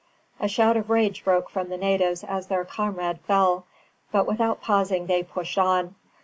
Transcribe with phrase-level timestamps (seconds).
[0.39, 3.67] A shout of rage broke from the natives as their comrade fell;
[4.11, 5.93] but without pausing they pushed on.